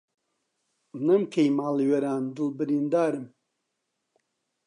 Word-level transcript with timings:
نەم 1.05 1.21
کەی 1.33 1.49
ماڵ 1.57 1.77
وێران 1.89 2.23
دڵ 2.35 2.47
بریندارم 2.57 3.25